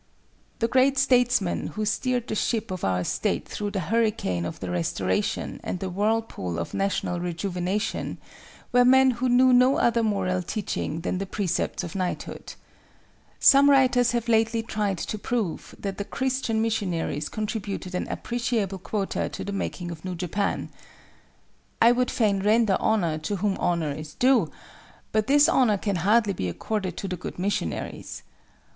[0.57, 4.71] The great statesmen who steered the ship of our state through the hurricane of the
[4.71, 8.17] Restoration and the whirlpool of national rejuvenation,
[8.71, 12.55] were men who knew no other moral teaching than the Precepts of Knighthood.
[13.39, 19.29] Some writers have lately tried to prove that the Christian missionaries contributed an appreciable quota
[19.29, 20.69] to the making of New Japan.
[21.79, 24.49] I would fain render honor to whom honor is due:
[25.11, 28.23] but this honor can hardly be accorded to the good missionaries.